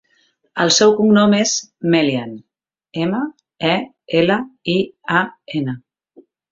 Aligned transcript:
El 0.63 0.71
seu 0.77 0.95
cognom 0.99 1.35
és 1.39 1.51
Melian: 1.97 2.33
ema, 3.05 3.23
e, 3.77 3.77
ela, 4.23 4.43
i, 4.79 4.81
a, 5.23 5.27
ena. 5.63 5.83